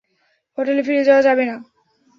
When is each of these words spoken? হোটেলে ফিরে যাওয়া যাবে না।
হোটেলে 0.57 0.81
ফিরে 0.83 1.03
যাওয়া 1.03 1.21
যাবে 1.21 1.43
না। 1.45 1.55